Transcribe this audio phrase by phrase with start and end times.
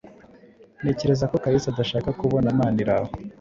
[0.81, 3.09] Ntekereza ko Kalisa adashaka kubona Maniraho.